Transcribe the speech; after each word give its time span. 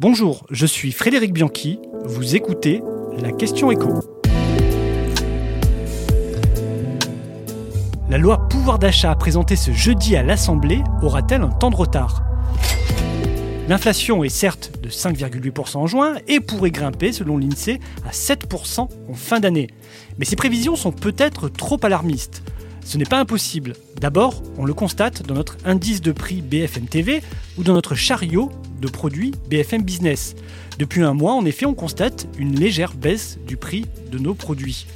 Bonjour, 0.00 0.46
je 0.50 0.64
suis 0.64 0.92
Frédéric 0.92 1.34
Bianchi, 1.34 1.78
vous 2.06 2.34
écoutez 2.34 2.82
la 3.18 3.32
question 3.32 3.70
écho. 3.70 4.00
La 8.08 8.16
loi 8.16 8.48
pouvoir 8.48 8.78
d'achat 8.78 9.14
présentée 9.14 9.56
ce 9.56 9.72
jeudi 9.72 10.16
à 10.16 10.22
l'Assemblée 10.22 10.82
aura-t-elle 11.02 11.42
un 11.42 11.50
temps 11.50 11.68
de 11.68 11.76
retard? 11.76 12.22
L'inflation 13.68 14.24
est 14.24 14.30
certes 14.30 14.72
de 14.82 14.88
5,8% 14.88 15.76
en 15.76 15.86
juin 15.86 16.14
et 16.26 16.40
pourrait 16.40 16.70
grimper 16.70 17.12
selon 17.12 17.36
l'INSEE 17.36 17.78
à 18.06 18.12
7% 18.12 18.78
en 18.80 19.12
fin 19.12 19.38
d'année. 19.38 19.68
Mais 20.18 20.24
ces 20.24 20.34
prévisions 20.34 20.76
sont 20.76 20.92
peut-être 20.92 21.50
trop 21.50 21.78
alarmistes. 21.82 22.42
Ce 22.86 22.96
n'est 22.96 23.04
pas 23.04 23.20
impossible. 23.20 23.74
D'abord, 24.00 24.42
on 24.56 24.64
le 24.64 24.72
constate 24.72 25.26
dans 25.26 25.34
notre 25.34 25.58
indice 25.66 26.00
de 26.00 26.12
prix 26.12 26.40
BFM 26.40 26.86
TV 26.86 27.20
ou 27.58 27.64
dans 27.64 27.74
notre 27.74 27.94
chariot 27.94 28.50
de 28.80 28.88
produits 28.88 29.32
BFM 29.48 29.82
Business. 29.82 30.34
Depuis 30.78 31.02
un 31.02 31.14
mois, 31.14 31.34
en 31.34 31.44
effet, 31.44 31.66
on 31.66 31.74
constate 31.74 32.26
une 32.38 32.58
légère 32.58 32.94
baisse 32.94 33.38
du 33.46 33.56
prix 33.56 33.86
de 34.10 34.18
nos 34.18 34.34
produits. 34.34 34.86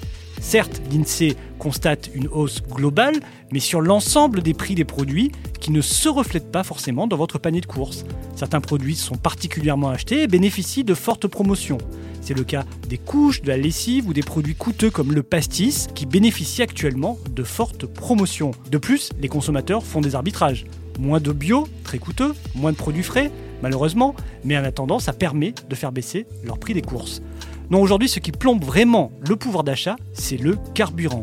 Certes, 0.40 0.82
l'INSEE 0.92 1.36
constate 1.58 2.10
une 2.14 2.28
hausse 2.28 2.62
globale, 2.62 3.14
mais 3.52 3.60
sur 3.60 3.80
l'ensemble 3.80 4.42
des 4.42 4.52
prix 4.52 4.74
des 4.74 4.84
produits 4.84 5.32
qui 5.58 5.70
ne 5.70 5.80
se 5.80 6.08
reflètent 6.08 6.52
pas 6.52 6.64
forcément 6.64 7.06
dans 7.06 7.16
votre 7.16 7.38
panier 7.38 7.62
de 7.62 7.66
courses. 7.66 8.04
Certains 8.36 8.60
produits 8.60 8.96
sont 8.96 9.16
particulièrement 9.16 9.88
achetés 9.88 10.22
et 10.22 10.26
bénéficient 10.26 10.84
de 10.84 10.94
fortes 10.94 11.26
promotions. 11.26 11.78
C'est 12.20 12.34
le 12.34 12.44
cas 12.44 12.64
des 12.88 12.98
couches, 12.98 13.42
de 13.42 13.48
la 13.48 13.56
lessive 13.56 14.08
ou 14.08 14.12
des 14.12 14.22
produits 14.22 14.54
coûteux 14.54 14.90
comme 14.90 15.12
le 15.12 15.22
pastis 15.22 15.88
qui 15.94 16.06
bénéficient 16.06 16.62
actuellement 16.62 17.18
de 17.34 17.42
fortes 17.42 17.86
promotions. 17.86 18.50
De 18.70 18.78
plus, 18.78 19.10
les 19.20 19.28
consommateurs 19.28 19.84
font 19.84 20.00
des 20.00 20.14
arbitrages. 20.14 20.64
Moins 20.98 21.20
de 21.20 21.32
bio, 21.32 21.66
très 21.82 21.98
coûteux, 21.98 22.34
moins 22.54 22.72
de 22.72 22.76
produits 22.76 23.02
frais, 23.02 23.30
malheureusement, 23.64 24.14
mais 24.44 24.58
en 24.58 24.62
attendant, 24.62 24.98
ça 24.98 25.14
permet 25.14 25.54
de 25.70 25.74
faire 25.74 25.90
baisser 25.90 26.26
leur 26.44 26.58
prix 26.58 26.74
des 26.74 26.82
courses. 26.82 27.22
Non, 27.70 27.80
aujourd'hui, 27.80 28.10
ce 28.10 28.20
qui 28.20 28.30
plombe 28.30 28.62
vraiment 28.62 29.10
le 29.26 29.36
pouvoir 29.36 29.64
d'achat, 29.64 29.96
c'est 30.12 30.36
le 30.36 30.58
carburant. 30.74 31.22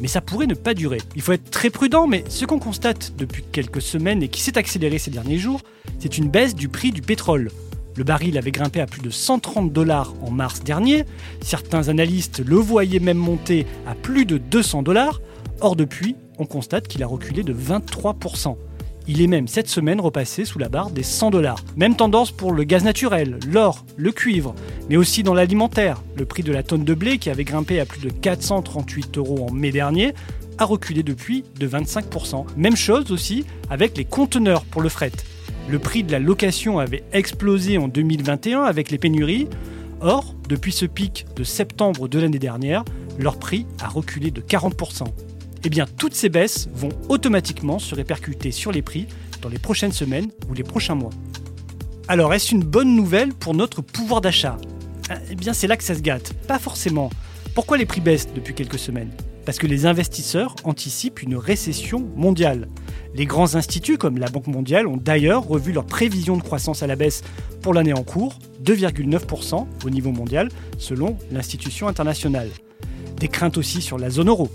Mais 0.00 0.08
ça 0.08 0.22
pourrait 0.22 0.46
ne 0.46 0.54
pas 0.54 0.72
durer. 0.72 1.02
Il 1.14 1.20
faut 1.20 1.32
être 1.32 1.50
très 1.50 1.68
prudent, 1.68 2.06
mais 2.06 2.24
ce 2.30 2.46
qu'on 2.46 2.58
constate 2.58 3.12
depuis 3.18 3.44
quelques 3.52 3.82
semaines 3.82 4.22
et 4.22 4.28
qui 4.28 4.40
s'est 4.40 4.56
accéléré 4.56 4.98
ces 4.98 5.10
derniers 5.10 5.36
jours, 5.36 5.60
c'est 5.98 6.16
une 6.16 6.30
baisse 6.30 6.54
du 6.54 6.70
prix 6.70 6.90
du 6.90 7.02
pétrole. 7.02 7.50
Le 7.96 8.04
baril 8.04 8.38
avait 8.38 8.50
grimpé 8.50 8.80
à 8.80 8.86
plus 8.86 9.02
de 9.02 9.10
130 9.10 9.70
dollars 9.70 10.14
en 10.22 10.30
mars 10.30 10.60
dernier, 10.62 11.04
certains 11.42 11.90
analystes 11.90 12.40
le 12.46 12.56
voyaient 12.56 12.98
même 12.98 13.18
monter 13.18 13.66
à 13.86 13.94
plus 13.94 14.24
de 14.24 14.38
200 14.38 14.84
dollars, 14.84 15.20
or 15.60 15.76
depuis, 15.76 16.16
on 16.38 16.46
constate 16.46 16.88
qu'il 16.88 17.02
a 17.02 17.06
reculé 17.06 17.42
de 17.42 17.52
23%. 17.52 18.56
Il 19.10 19.22
est 19.22 19.26
même 19.26 19.48
cette 19.48 19.68
semaine 19.68 20.02
repassé 20.02 20.44
sous 20.44 20.58
la 20.58 20.68
barre 20.68 20.90
des 20.90 21.02
100 21.02 21.30
dollars. 21.30 21.64
Même 21.76 21.96
tendance 21.96 22.30
pour 22.30 22.52
le 22.52 22.64
gaz 22.64 22.84
naturel, 22.84 23.38
l'or, 23.50 23.86
le 23.96 24.12
cuivre, 24.12 24.54
mais 24.90 24.98
aussi 24.98 25.22
dans 25.22 25.32
l'alimentaire. 25.32 26.02
Le 26.14 26.26
prix 26.26 26.42
de 26.42 26.52
la 26.52 26.62
tonne 26.62 26.84
de 26.84 26.92
blé, 26.92 27.16
qui 27.16 27.30
avait 27.30 27.44
grimpé 27.44 27.80
à 27.80 27.86
plus 27.86 28.02
de 28.02 28.10
438 28.10 29.16
euros 29.16 29.46
en 29.48 29.50
mai 29.50 29.70
dernier, 29.70 30.12
a 30.58 30.66
reculé 30.66 31.02
depuis 31.02 31.42
de 31.58 31.66
25%. 31.66 32.44
Même 32.58 32.76
chose 32.76 33.10
aussi 33.10 33.46
avec 33.70 33.96
les 33.96 34.04
conteneurs 34.04 34.66
pour 34.66 34.82
le 34.82 34.90
fret. 34.90 35.12
Le 35.70 35.78
prix 35.78 36.02
de 36.02 36.12
la 36.12 36.18
location 36.18 36.78
avait 36.78 37.04
explosé 37.14 37.78
en 37.78 37.88
2021 37.88 38.60
avec 38.60 38.90
les 38.90 38.98
pénuries. 38.98 39.48
Or, 40.02 40.34
depuis 40.50 40.72
ce 40.72 40.84
pic 40.84 41.24
de 41.34 41.44
septembre 41.44 42.08
de 42.08 42.18
l'année 42.18 42.38
dernière, 42.38 42.84
leur 43.18 43.38
prix 43.38 43.64
a 43.80 43.88
reculé 43.88 44.30
de 44.30 44.42
40% 44.42 45.06
eh 45.64 45.68
bien 45.68 45.86
toutes 45.96 46.14
ces 46.14 46.28
baisses 46.28 46.68
vont 46.74 46.90
automatiquement 47.08 47.78
se 47.78 47.94
répercuter 47.94 48.50
sur 48.50 48.72
les 48.72 48.82
prix 48.82 49.06
dans 49.42 49.48
les 49.48 49.58
prochaines 49.58 49.92
semaines 49.92 50.30
ou 50.48 50.54
les 50.54 50.62
prochains 50.62 50.94
mois. 50.94 51.10
Alors 52.08 52.32
est-ce 52.32 52.54
une 52.54 52.64
bonne 52.64 52.94
nouvelle 52.94 53.34
pour 53.34 53.54
notre 53.54 53.82
pouvoir 53.82 54.20
d'achat? 54.20 54.56
Eh 55.30 55.34
bien 55.34 55.52
c'est 55.52 55.66
là 55.66 55.76
que 55.76 55.84
ça 55.84 55.94
se 55.94 56.00
gâte. 56.00 56.32
Pas 56.46 56.58
forcément. 56.58 57.10
Pourquoi 57.54 57.76
les 57.76 57.86
prix 57.86 58.00
baissent 58.00 58.28
depuis 58.34 58.54
quelques 58.54 58.78
semaines? 58.78 59.10
Parce 59.44 59.58
que 59.58 59.66
les 59.66 59.86
investisseurs 59.86 60.54
anticipent 60.64 61.22
une 61.22 61.36
récession 61.36 62.06
mondiale. 62.16 62.68
Les 63.14 63.24
grands 63.24 63.54
instituts 63.54 63.96
comme 63.96 64.18
la 64.18 64.28
Banque 64.28 64.46
mondiale 64.46 64.86
ont 64.86 64.98
d'ailleurs 64.98 65.46
revu 65.46 65.72
leurs 65.72 65.86
prévisions 65.86 66.36
de 66.36 66.42
croissance 66.42 66.82
à 66.82 66.86
la 66.86 66.96
baisse 66.96 67.22
pour 67.62 67.72
l'année 67.72 67.94
en 67.94 68.02
cours, 68.02 68.38
2,9% 68.64 69.66
au 69.84 69.90
niveau 69.90 70.12
mondial 70.12 70.50
selon 70.76 71.16
l'institution 71.32 71.88
internationale. 71.88 72.50
Des 73.18 73.28
craintes 73.28 73.56
aussi 73.56 73.80
sur 73.80 73.98
la 73.98 74.10
zone 74.10 74.28
euro. 74.28 74.50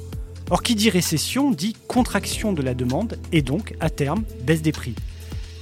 Or, 0.49 0.61
qui 0.61 0.75
dit 0.75 0.89
récession 0.89 1.51
dit 1.51 1.75
contraction 1.87 2.53
de 2.53 2.61
la 2.61 2.73
demande 2.73 3.17
et 3.31 3.41
donc, 3.41 3.75
à 3.79 3.89
terme, 3.89 4.23
baisse 4.45 4.61
des 4.61 4.71
prix. 4.71 4.95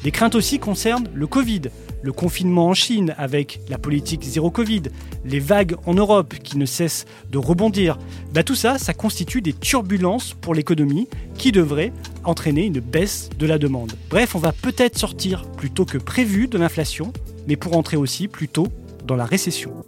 Des 0.04 0.12
craintes 0.12 0.34
aussi 0.34 0.58
concernent 0.58 1.08
le 1.14 1.28
Covid, 1.28 1.62
le 2.02 2.12
confinement 2.12 2.68
en 2.68 2.74
Chine 2.74 3.14
avec 3.20 3.62
la 3.70 3.78
politique 3.78 4.24
zéro 4.24 4.50
Covid, 4.50 4.84
les 5.24 5.40
vagues 5.40 5.76
en 5.86 5.94
Europe 5.94 6.34
qui 6.42 6.58
ne 6.58 6.66
cessent 6.66 7.06
de 7.32 7.38
rebondir. 7.38 8.00
Bah, 8.34 8.44
tout 8.44 8.56
ça, 8.56 8.80
ça 8.80 8.96
constitue 8.96 9.42
des 9.42 9.54
turbulences 9.54 10.34
pour 10.34 10.56
l'économie 10.56 11.08
qui 11.38 11.52
devraient 11.52 11.94
entraîner 12.24 12.66
une 12.66 12.80
baisse 12.80 13.30
de 13.38 13.46
la 13.46 13.60
demande. 13.60 13.94
Bref, 14.10 14.36
on 14.36 14.40
va 14.40 14.54
peut-être 14.54 14.98
sortir 14.98 15.46
plus 15.58 15.70
tôt 15.70 15.86
que 15.86 16.00
prévu 16.00 16.48
de 16.48 16.58
l'inflation, 16.58 17.14
mais 17.48 17.56
pour 17.56 17.78
entrer 17.78 17.98
aussi 17.98 18.28
plus 18.28 18.48
tôt 18.48 18.68
dans 19.06 19.16
la 19.16 19.26
récession. 19.26 19.86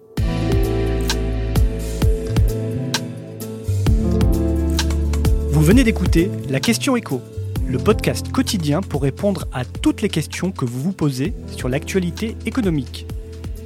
Vous 5.54 5.62
venez 5.62 5.84
d'écouter 5.84 6.32
La 6.50 6.60
Question 6.60 6.96
Écho, 6.96 7.22
le 7.68 7.78
podcast 7.78 8.32
quotidien 8.32 8.82
pour 8.82 9.04
répondre 9.04 9.46
à 9.54 9.66
toutes 9.66 10.02
les 10.02 10.10
questions 10.10 10.50
que 10.50 10.66
vous 10.66 10.82
vous 10.82 10.94
posez 10.94 11.36
sur 11.56 11.70
l'actualité 11.70 12.36
économique. 12.48 13.06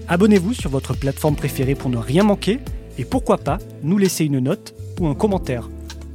Abonnez-vous 0.09 0.53
sur 0.53 0.69
votre 0.69 0.93
plateforme 0.93 1.37
préférée 1.37 1.75
pour 1.75 1.89
ne 1.89 1.95
rien 1.95 2.23
manquer 2.23 2.59
et 2.97 3.05
pourquoi 3.05 3.37
pas 3.37 3.59
nous 3.83 3.97
laisser 3.97 4.25
une 4.25 4.39
note 4.39 4.75
ou 4.99 5.07
un 5.07 5.15
commentaire. 5.15 5.69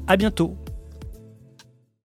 À 0.06 0.18
bientôt 0.18 0.56